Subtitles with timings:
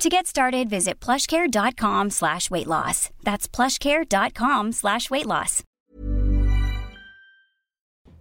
[0.00, 3.10] To get started, visit plushcare.com slash weight loss.
[3.22, 5.62] That's plushcare.com slash weight loss.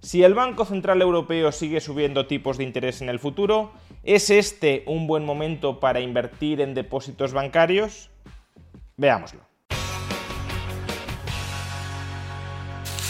[0.01, 3.71] Si el Banco Central Europeo sigue subiendo tipos de interés en el futuro,
[4.03, 8.09] ¿es este un buen momento para invertir en depósitos bancarios?
[8.98, 9.49] Veámoslo.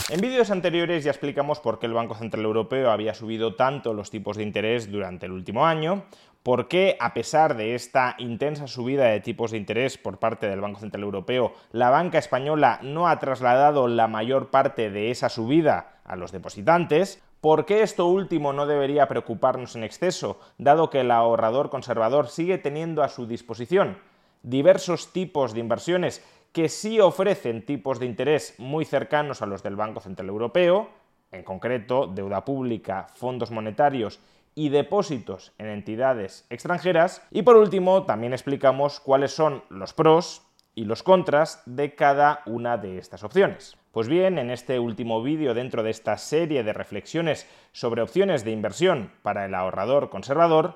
[0.10, 4.10] En vídeos anteriores ya explicamos por qué el Banco Central Europeo había subido tanto los
[4.10, 6.06] tipos de interés durante el último año,
[6.44, 10.62] por qué, a pesar de esta intensa subida de tipos de interés por parte del
[10.62, 16.00] Banco Central Europeo, la banca española no ha trasladado la mayor parte de esa subida
[16.06, 21.10] a los depositantes, ¿Por qué esto último no debería preocuparnos en exceso, dado que el
[21.12, 23.98] ahorrador conservador sigue teniendo a su disposición
[24.44, 29.78] diversos tipos de inversiones que sí ofrecen tipos de interés muy cercanos a los del
[29.78, 30.90] Banco Central Europeo,
[31.32, 34.20] en concreto deuda pública, fondos monetarios
[34.60, 37.26] y depósitos en entidades extranjeras.
[37.32, 40.42] Y por último, también explicamos cuáles son los pros
[40.76, 43.78] y los contras de cada una de estas opciones.
[43.94, 48.52] Pues bien, en este último vídeo dentro de esta serie de reflexiones sobre opciones de
[48.52, 50.76] inversión para el ahorrador conservador,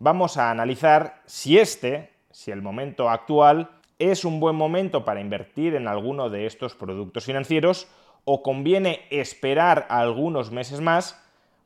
[0.00, 5.74] vamos a analizar si este, si el momento actual ¿Es un buen momento para invertir
[5.74, 7.86] en alguno de estos productos financieros
[8.24, 11.22] o conviene esperar algunos meses más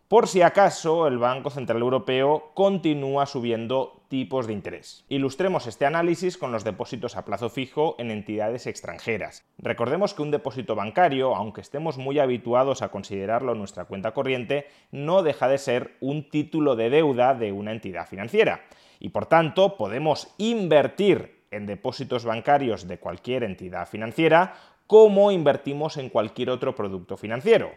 [0.09, 5.05] por si acaso el Banco Central Europeo continúa subiendo tipos de interés.
[5.09, 9.45] Ilustremos este análisis con los depósitos a plazo fijo en entidades extranjeras.
[9.59, 15.23] Recordemos que un depósito bancario, aunque estemos muy habituados a considerarlo nuestra cuenta corriente, no
[15.23, 18.61] deja de ser un título de deuda de una entidad financiera.
[19.01, 24.55] Y por tanto podemos invertir en depósitos bancarios de cualquier entidad financiera
[24.87, 27.71] como invertimos en cualquier otro producto financiero.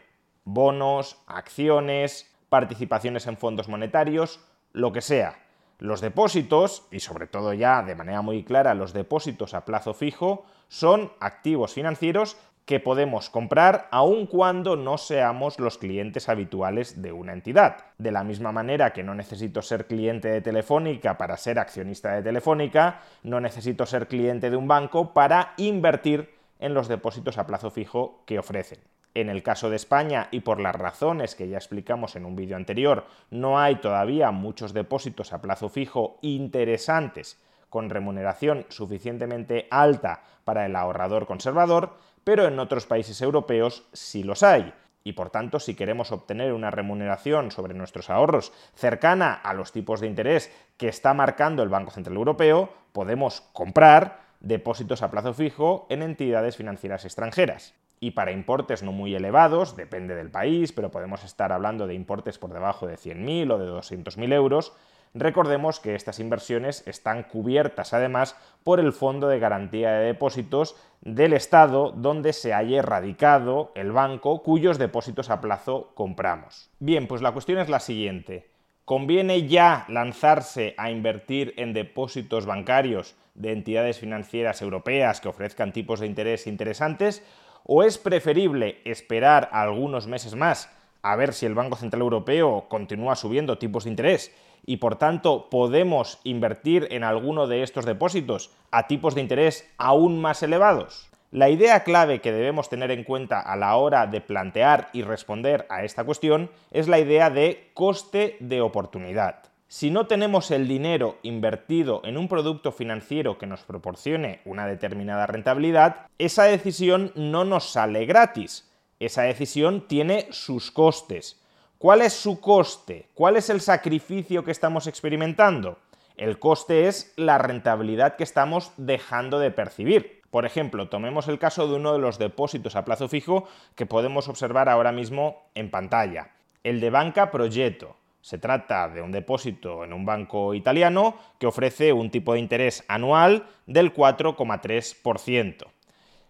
[0.50, 4.40] Bonos, acciones, participaciones en fondos monetarios,
[4.72, 5.40] lo que sea.
[5.78, 10.46] Los depósitos, y sobre todo ya de manera muy clara los depósitos a plazo fijo,
[10.70, 17.34] son activos financieros que podemos comprar aun cuando no seamos los clientes habituales de una
[17.34, 17.80] entidad.
[17.98, 22.24] De la misma manera que no necesito ser cliente de Telefónica para ser accionista de
[22.24, 27.70] Telefónica, no necesito ser cliente de un banco para invertir en los depósitos a plazo
[27.70, 28.80] fijo que ofrecen.
[29.18, 32.56] En el caso de España, y por las razones que ya explicamos en un vídeo
[32.56, 37.42] anterior, no hay todavía muchos depósitos a plazo fijo interesantes
[37.72, 44.44] con remuneración suficientemente alta para el ahorrador conservador, pero en otros países europeos sí los
[44.44, 44.72] hay.
[45.04, 50.00] Y por tanto, si queremos obtener una remuneración sobre nuestros ahorros cercana a los tipos
[50.00, 55.88] de interés que está marcando el Banco Central Europeo, podemos comprar depósitos a plazo fijo
[55.90, 57.74] en entidades financieras extranjeras.
[58.00, 62.38] Y para importes no muy elevados, depende del país, pero podemos estar hablando de importes
[62.38, 64.74] por debajo de 100.000 o de 200.000 euros,
[65.14, 71.34] Recordemos que estas inversiones están cubiertas además por el Fondo de Garantía de Depósitos del
[71.34, 76.70] Estado donde se haya radicado el banco cuyos depósitos a plazo compramos.
[76.80, 78.50] Bien, pues la cuestión es la siguiente.
[78.86, 86.00] ¿Conviene ya lanzarse a invertir en depósitos bancarios de entidades financieras europeas que ofrezcan tipos
[86.00, 87.24] de interés interesantes?
[87.70, 90.70] ¿O es preferible esperar algunos meses más
[91.02, 94.34] a ver si el Banco Central Europeo continúa subiendo tipos de interés
[94.66, 100.22] y por tanto podemos invertir en alguno de estos depósitos a tipos de interés aún
[100.22, 101.10] más elevados?
[101.32, 105.68] La idea clave que debemos tener en cuenta a la hora de plantear y responder
[105.70, 109.47] a esta cuestión es la idea de coste de oportunidad.
[109.70, 115.28] Si no tenemos el dinero invertido en un producto financiero que nos proporcione una determinada
[115.28, 118.72] rentabilidad, esa decisión no nos sale gratis.
[119.02, 121.42] Esa decisión tiene sus costes.
[121.80, 123.10] ¿Cuál es su coste?
[123.14, 125.80] ¿Cuál es el sacrificio que estamos experimentando?
[126.16, 130.22] El coste es la rentabilidad que estamos dejando de percibir.
[130.32, 134.30] Por ejemplo, tomemos el caso de uno de los depósitos a plazo fijo que podemos
[134.30, 136.32] observar ahora mismo en pantalla,
[136.64, 137.98] el de Banca Progetto.
[138.28, 142.84] Se trata de un depósito en un banco italiano que ofrece un tipo de interés
[142.90, 145.66] anual del 4,3%.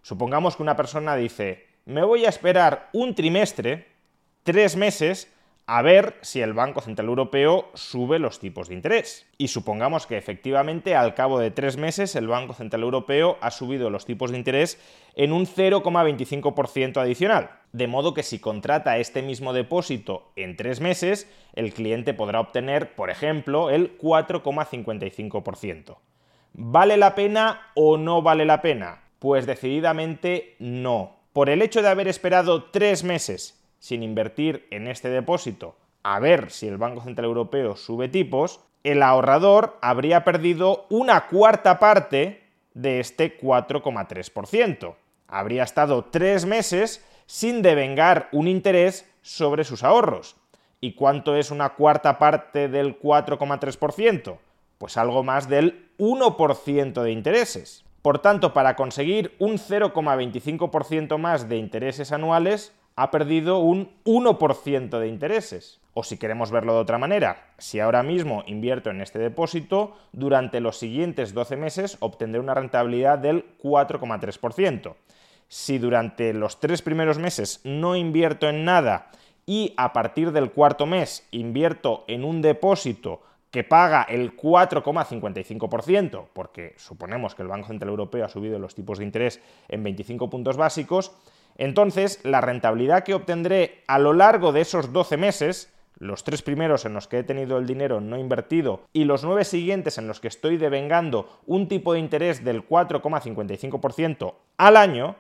[0.04, 3.88] Supongamos que una persona dice, me voy a esperar un trimestre,
[4.44, 5.34] tres meses,
[5.70, 9.28] a ver si el Banco Central Europeo sube los tipos de interés.
[9.38, 13.90] Y supongamos que efectivamente al cabo de tres meses el Banco Central Europeo ha subido
[13.90, 14.80] los tipos de interés
[15.16, 17.50] en un 0,25% adicional.
[17.74, 22.96] De modo que si contrata este mismo depósito en tres meses, el cliente podrá obtener,
[22.96, 25.98] por ejemplo, el 4,55%.
[26.54, 29.04] ¿Vale la pena o no vale la pena?
[29.20, 31.18] Pues decididamente no.
[31.34, 35.76] Por el hecho de haber esperado tres meses sin invertir en este depósito
[36.10, 41.80] a ver si el Banco Central Europeo sube tipos, el ahorrador habría perdido una cuarta
[41.80, 42.44] parte
[42.74, 44.96] de este 4,3%.
[45.28, 50.38] Habría estado tres meses sin devengar un interés sobre sus ahorros.
[50.80, 54.38] ¿Y cuánto es una cuarta parte del 4,3%?
[54.78, 57.84] Pues algo más del 1% de intereses.
[58.02, 65.08] Por tanto, para conseguir un 0,25% más de intereses anuales, ha perdido un 1% de
[65.08, 65.80] intereses.
[65.94, 70.60] O si queremos verlo de otra manera, si ahora mismo invierto en este depósito, durante
[70.60, 74.96] los siguientes 12 meses obtendré una rentabilidad del 4,3%.
[75.48, 79.12] Si durante los tres primeros meses no invierto en nada
[79.46, 83.22] y a partir del cuarto mes invierto en un depósito
[83.52, 88.98] que paga el 4,55%, porque suponemos que el Banco Central Europeo ha subido los tipos
[88.98, 89.40] de interés
[89.70, 91.14] en 25 puntos básicos,
[91.58, 96.86] entonces, la rentabilidad que obtendré a lo largo de esos 12 meses, los tres primeros
[96.86, 100.20] en los que he tenido el dinero no invertido y los nueve siguientes en los
[100.20, 105.16] que estoy devengando un tipo de interés del 4,55% al año,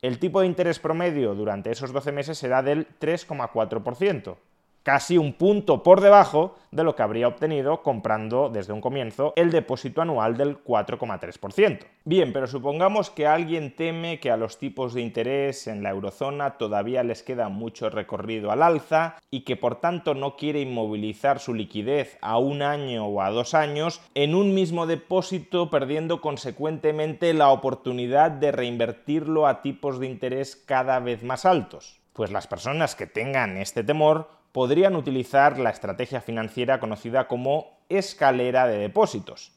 [0.00, 4.36] el tipo de interés promedio durante esos 12 meses será del 3,4%
[4.82, 9.50] casi un punto por debajo de lo que habría obtenido comprando desde un comienzo el
[9.50, 11.80] depósito anual del 4,3%.
[12.04, 16.56] Bien, pero supongamos que alguien teme que a los tipos de interés en la eurozona
[16.58, 21.54] todavía les queda mucho recorrido al alza y que por tanto no quiere inmovilizar su
[21.54, 27.50] liquidez a un año o a dos años en un mismo depósito perdiendo consecuentemente la
[27.50, 32.00] oportunidad de reinvertirlo a tipos de interés cada vez más altos.
[32.12, 38.66] Pues las personas que tengan este temor podrían utilizar la estrategia financiera conocida como escalera
[38.66, 39.52] de depósitos.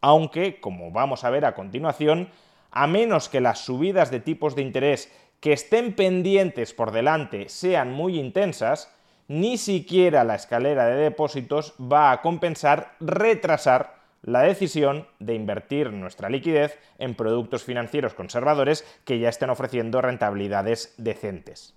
[0.00, 2.28] Aunque, como vamos a ver a continuación,
[2.70, 5.10] a menos que las subidas de tipos de interés
[5.40, 8.94] que estén pendientes por delante sean muy intensas,
[9.28, 16.28] ni siquiera la escalera de depósitos va a compensar retrasar la decisión de invertir nuestra
[16.28, 21.74] liquidez en productos financieros conservadores que ya estén ofreciendo rentabilidades decentes.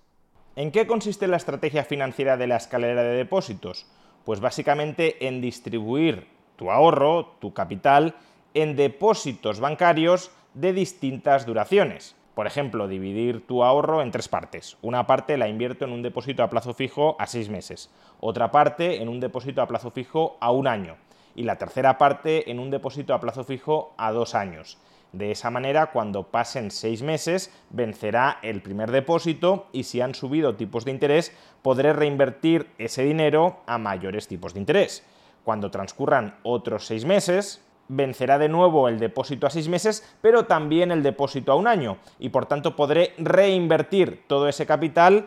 [0.58, 3.86] ¿En qué consiste la estrategia financiera de la escalera de depósitos?
[4.24, 6.26] Pues básicamente en distribuir
[6.56, 8.16] tu ahorro, tu capital,
[8.54, 12.16] en depósitos bancarios de distintas duraciones.
[12.34, 14.76] Por ejemplo, dividir tu ahorro en tres partes.
[14.82, 17.88] Una parte la invierto en un depósito a plazo fijo a seis meses,
[18.18, 20.96] otra parte en un depósito a plazo fijo a un año
[21.36, 24.76] y la tercera parte en un depósito a plazo fijo a dos años.
[25.12, 30.56] De esa manera, cuando pasen seis meses, vencerá el primer depósito y si han subido
[30.56, 31.32] tipos de interés,
[31.62, 35.04] podré reinvertir ese dinero a mayores tipos de interés.
[35.44, 40.92] Cuando transcurran otros seis meses, vencerá de nuevo el depósito a seis meses, pero también
[40.92, 45.26] el depósito a un año, y por tanto podré reinvertir todo ese capital.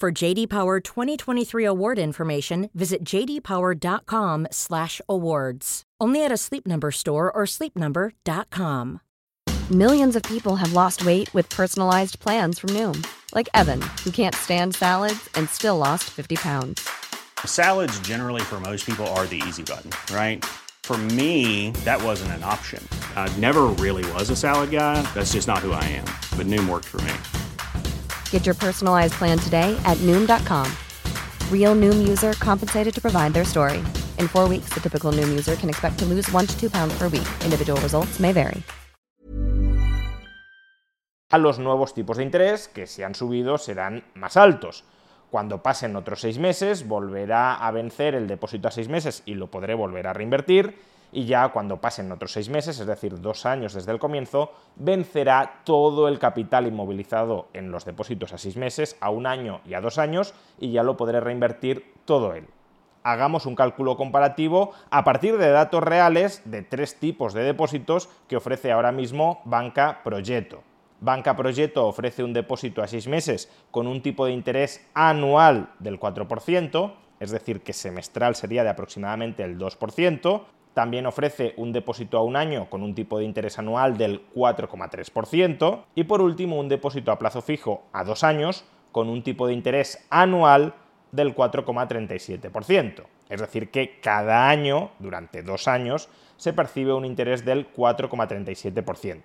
[0.00, 5.82] For JD Power 2023 award information, visit jdpower.com/awards.
[6.00, 9.00] Only at a Sleep Number store or sleepnumber.com.
[9.70, 14.36] Millions of people have lost weight with personalized plans from Noom, like Evan, who can't
[14.36, 16.88] stand salads and still lost 50 pounds.
[17.44, 20.44] Salads, generally, for most people, are the easy button, right?
[20.84, 22.86] For me, that wasn't an option.
[23.16, 25.02] I never really was a salad guy.
[25.12, 26.06] That's just not who I am.
[26.36, 27.14] But Noom worked for me.
[28.30, 30.66] Get your personalized plan today at Noom.com.
[31.52, 33.84] Real Noom user compensated to provide their story.
[34.18, 36.96] In four weeks, the typical Noom user can expect to lose one to two pounds
[36.96, 37.28] per week.
[37.44, 38.62] Individual results may vary.
[41.30, 44.84] A los nuevos tipos de interés que si han subido serán más altos.
[45.30, 49.48] Cuando pasen otros seis meses, volverá a vencer el depósito a seis meses y lo
[49.48, 50.78] podré volver a reinvertir.
[51.12, 55.62] Y ya cuando pasen otros seis meses, es decir, dos años desde el comienzo, vencerá
[55.64, 59.80] todo el capital inmovilizado en los depósitos a seis meses, a un año y a
[59.80, 62.46] dos años, y ya lo podré reinvertir todo él.
[63.02, 68.36] Hagamos un cálculo comparativo a partir de datos reales de tres tipos de depósitos que
[68.36, 70.62] ofrece ahora mismo Banca Proyecto.
[71.00, 76.00] Banca Proyecto ofrece un depósito a seis meses con un tipo de interés anual del
[76.00, 80.42] 4%, es decir, que semestral sería de aproximadamente el 2%.
[80.74, 85.84] También ofrece un depósito a un año con un tipo de interés anual del 4,3%.
[85.94, 89.54] Y por último, un depósito a plazo fijo a dos años con un tipo de
[89.54, 90.74] interés anual
[91.12, 93.04] del 4,37%.
[93.28, 99.22] Es decir, que cada año, durante dos años, se percibe un interés del 4,37%.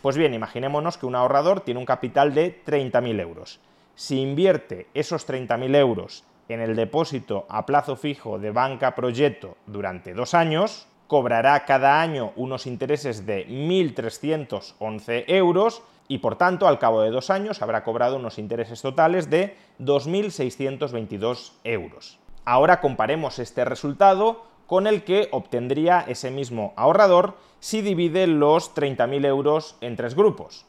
[0.00, 3.60] Pues bien, imaginémonos que un ahorrador tiene un capital de 30.000 euros.
[3.94, 10.14] Si invierte esos 30.000 euros en el depósito a plazo fijo de Banca Proyecto durante
[10.14, 17.02] dos años, cobrará cada año unos intereses de 1.311 euros y por tanto al cabo
[17.02, 22.18] de dos años habrá cobrado unos intereses totales de 2.622 euros.
[22.44, 29.26] Ahora comparemos este resultado con el que obtendría ese mismo ahorrador si divide los 30.000
[29.26, 30.64] euros en tres grupos.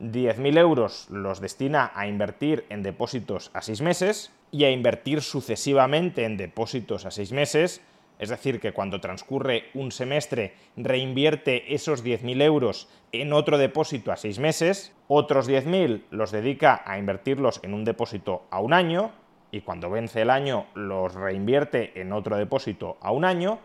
[0.00, 6.24] 10.000 euros los destina a invertir en depósitos a seis meses y a invertir sucesivamente
[6.24, 7.82] en depósitos a seis meses,
[8.18, 14.16] es decir, que cuando transcurre un semestre reinvierte esos 10.000 euros en otro depósito a
[14.16, 19.12] seis meses, otros 10.000 los dedica a invertirlos en un depósito a un año,
[19.52, 23.58] y cuando vence el año los reinvierte en otro depósito a un año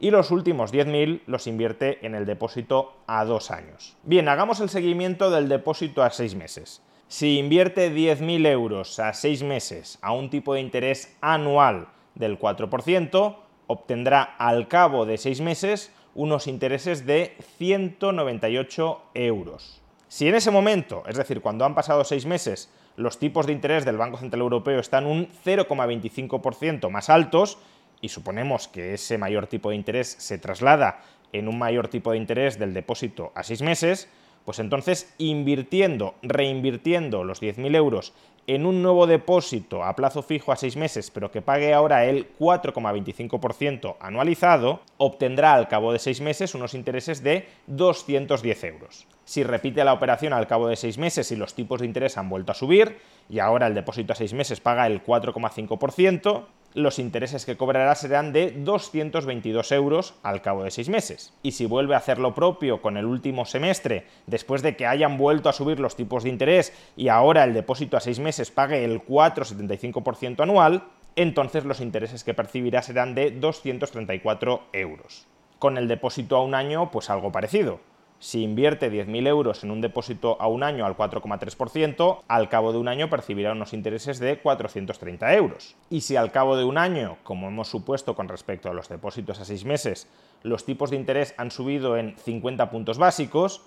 [0.00, 3.96] y los últimos 10.000 los invierte en el depósito a dos años.
[4.02, 6.82] Bien, hagamos el seguimiento del depósito a seis meses.
[7.06, 13.36] Si invierte 10.000 euros a seis meses a un tipo de interés anual del 4%,
[13.66, 19.82] obtendrá al cabo de seis meses unos intereses de 198 euros.
[20.08, 23.84] Si en ese momento, es decir, cuando han pasado seis meses, los tipos de interés
[23.84, 27.58] del Banco Central Europeo están un 0,25% más altos
[28.00, 31.02] y suponemos que ese mayor tipo de interés se traslada
[31.32, 34.08] en un mayor tipo de interés del depósito a seis meses,
[34.44, 38.12] pues entonces invirtiendo, reinvirtiendo los 10.000 euros
[38.46, 42.36] en un nuevo depósito a plazo fijo a seis meses, pero que pague ahora el
[42.36, 49.06] 4,25% anualizado, obtendrá al cabo de seis meses unos intereses de 210 euros.
[49.24, 52.28] Si repite la operación al cabo de seis meses y los tipos de interés han
[52.28, 57.44] vuelto a subir, y ahora el depósito a seis meses paga el 4,5%, los intereses
[57.44, 61.32] que cobrará serán de 222 euros al cabo de seis meses.
[61.42, 65.18] Y si vuelve a hacer lo propio con el último semestre, después de que hayan
[65.18, 68.84] vuelto a subir los tipos de interés y ahora el depósito a seis meses pague
[68.84, 70.84] el 4,75% anual,
[71.16, 75.26] entonces los intereses que percibirá serán de 234 euros.
[75.58, 77.80] Con el depósito a un año, pues algo parecido.
[78.20, 82.76] Si invierte 10.000 euros en un depósito a un año al 4,3%, al cabo de
[82.76, 85.74] un año percibirá unos intereses de 430 euros.
[85.88, 89.40] Y si al cabo de un año, como hemos supuesto con respecto a los depósitos
[89.40, 90.06] a seis meses,
[90.42, 93.62] los tipos de interés han subido en 50 puntos básicos,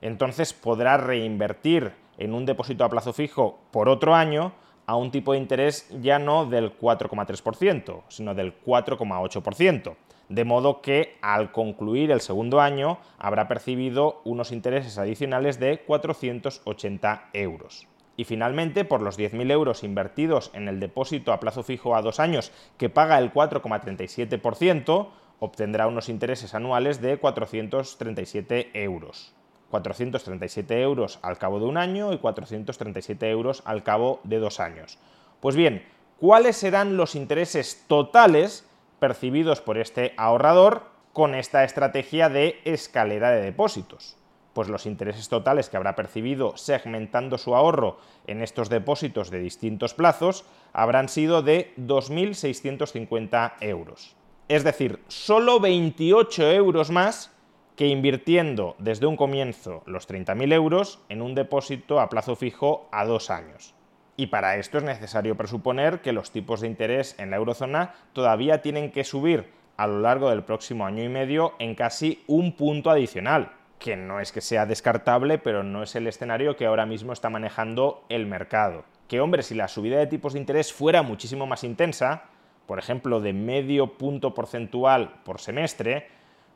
[0.00, 4.52] entonces podrá reinvertir en un depósito a plazo fijo por otro año
[4.86, 9.96] a un tipo de interés ya no del 4,3%, sino del 4,8%
[10.28, 17.30] de modo que al concluir el segundo año habrá percibido unos intereses adicionales de 480
[17.32, 17.86] euros.
[18.16, 22.18] Y finalmente, por los 10.000 euros invertidos en el depósito a plazo fijo a dos
[22.18, 25.08] años, que paga el 4,37%,
[25.38, 29.34] obtendrá unos intereses anuales de 437 euros.
[29.70, 34.98] 437 euros al cabo de un año y 437 euros al cabo de dos años.
[35.40, 35.86] Pues bien,
[36.18, 38.67] ¿cuáles serán los intereses totales
[38.98, 44.18] percibidos por este ahorrador con esta estrategia de escalera de depósitos
[44.58, 49.94] pues los intereses totales que habrá percibido segmentando su ahorro en estos depósitos de distintos
[49.94, 54.16] plazos habrán sido de 2.650 euros.
[54.48, 57.30] Es decir, solo 28 euros más
[57.76, 63.04] que invirtiendo desde un comienzo los 30.000 euros en un depósito a plazo fijo a
[63.04, 63.76] dos años.
[64.18, 68.62] Y para esto es necesario presuponer que los tipos de interés en la eurozona todavía
[68.62, 69.46] tienen que subir
[69.76, 74.18] a lo largo del próximo año y medio en casi un punto adicional que no
[74.18, 78.26] es que sea descartable, pero no es el escenario que ahora mismo está manejando el
[78.26, 78.82] mercado.
[79.06, 82.24] Que hombre, si la subida de tipos de interés fuera muchísimo más intensa,
[82.66, 86.08] por ejemplo, de medio punto porcentual por semestre,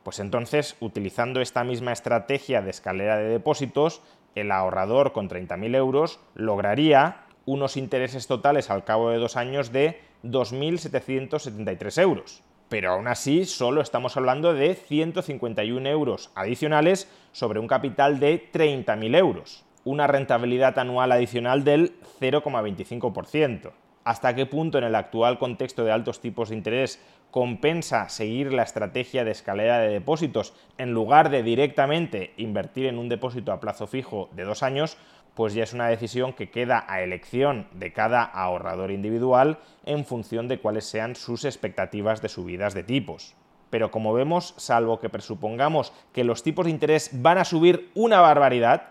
[0.03, 4.01] pues entonces, utilizando esta misma estrategia de escalera de depósitos,
[4.35, 9.99] el ahorrador con 30.000 euros lograría unos intereses totales al cabo de dos años de
[10.23, 18.19] 2.773 euros pero aún así solo estamos hablando de 151 euros adicionales sobre un capital
[18.19, 23.73] de 30.000 euros, una rentabilidad anual adicional del 0,25%.
[24.05, 28.63] ¿Hasta qué punto en el actual contexto de altos tipos de interés compensa seguir la
[28.63, 33.85] estrategia de escalera de depósitos en lugar de directamente invertir en un depósito a plazo
[33.85, 34.97] fijo de dos años?
[35.35, 40.47] Pues ya es una decisión que queda a elección de cada ahorrador individual en función
[40.47, 43.35] de cuáles sean sus expectativas de subidas de tipos.
[43.69, 48.21] Pero como vemos, salvo que presupongamos que los tipos de interés van a subir una
[48.21, 48.89] barbaridad,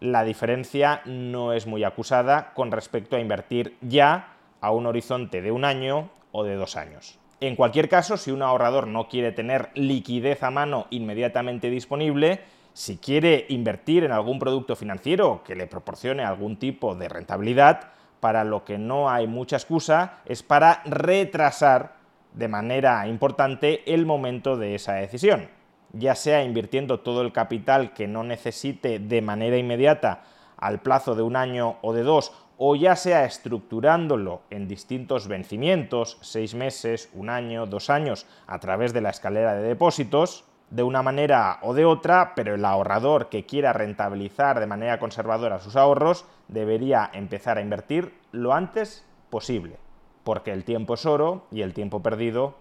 [0.00, 5.52] la diferencia no es muy acusada con respecto a invertir ya a un horizonte de
[5.52, 7.18] un año o de dos años.
[7.40, 12.40] En cualquier caso, si un ahorrador no quiere tener liquidez a mano inmediatamente disponible,
[12.72, 18.44] si quiere invertir en algún producto financiero que le proporcione algún tipo de rentabilidad, para
[18.44, 21.96] lo que no hay mucha excusa es para retrasar
[22.34, 25.48] de manera importante el momento de esa decisión,
[25.92, 30.22] ya sea invirtiendo todo el capital que no necesite de manera inmediata
[30.56, 36.18] al plazo de un año o de dos, o ya sea estructurándolo en distintos vencimientos,
[36.20, 41.02] seis meses, un año, dos años, a través de la escalera de depósitos, de una
[41.02, 46.24] manera o de otra, pero el ahorrador que quiera rentabilizar de manera conservadora sus ahorros
[46.48, 49.76] debería empezar a invertir lo antes posible,
[50.24, 52.54] porque el tiempo es oro y el tiempo perdido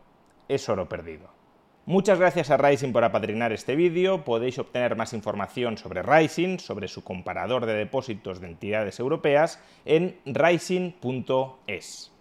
[0.47, 1.39] es oro perdido.
[1.85, 4.23] Muchas gracias a Rising por apadrinar este vídeo.
[4.23, 10.19] Podéis obtener más información sobre Rising, sobre su comparador de depósitos de entidades europeas, en
[10.25, 12.11] rising.es.